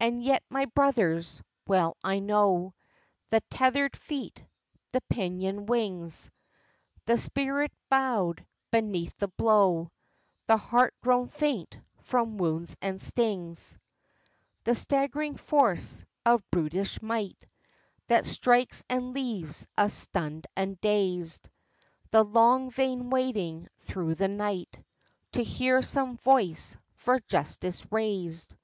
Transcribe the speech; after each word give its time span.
And 0.00 0.20
yet, 0.20 0.42
my 0.50 0.64
brothers, 0.64 1.40
well 1.68 1.96
I 2.02 2.18
know 2.18 2.74
The 3.30 3.40
tethered 3.52 3.96
feet, 3.96 4.44
the 4.90 5.00
pinioned 5.02 5.68
wings, 5.68 6.28
The 7.04 7.16
spirit 7.16 7.70
bowed 7.88 8.44
beneath 8.72 9.16
the 9.16 9.28
blow, 9.28 9.92
The 10.48 10.56
heart 10.56 10.92
grown 11.02 11.28
faint 11.28 11.78
from 12.00 12.36
wounds 12.36 12.76
and 12.82 13.00
stings; 13.00 13.76
The 14.64 14.74
staggering 14.74 15.36
force 15.36 16.04
of 16.26 16.42
brutish 16.50 17.00
might, 17.00 17.46
That 18.08 18.26
strikes 18.26 18.82
and 18.88 19.14
leaves 19.14 19.68
us 19.78 19.94
stunned 19.94 20.48
and 20.56 20.80
daezd; 20.80 21.48
The 22.10 22.24
long, 22.24 22.72
vain 22.72 23.08
waiting 23.08 23.68
through 23.82 24.16
the 24.16 24.26
night 24.26 24.82
To 25.30 25.44
hear 25.44 25.80
some 25.80 26.16
voice 26.16 26.76
for 26.96 27.20
justice 27.28 27.86
raised. 27.92 28.56